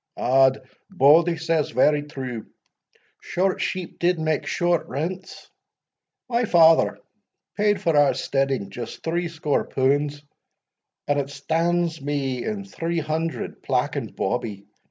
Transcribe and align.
"Odd, 0.17 0.67
Bauldie 0.89 1.37
says 1.37 1.69
very 1.69 2.01
true, 2.01 2.47
short 3.21 3.61
sheep 3.61 3.99
did 3.99 4.17
make 4.17 4.47
short 4.47 4.87
rents 4.87 5.51
my 6.27 6.43
father 6.45 6.97
paid 7.55 7.79
for 7.79 7.95
our 7.95 8.15
steading 8.15 8.71
just 8.71 9.03
threescore 9.03 9.65
punds, 9.67 10.23
and 11.07 11.19
it 11.19 11.29
stands 11.29 12.01
me 12.01 12.43
in 12.43 12.65
three 12.65 12.97
hundred, 12.97 13.61
plack 13.61 13.95
and 13.95 14.15
bawbee. 14.15 14.65